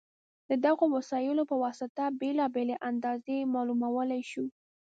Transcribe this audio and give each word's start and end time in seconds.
د 0.49 0.51
دغو 0.65 0.85
وسایلو 0.97 1.43
په 1.51 1.55
واسطه 1.63 2.03
بېلابېلې 2.19 2.75
اندازې 2.89 3.35
معلومولی 3.53 4.21
شو. 4.31 4.45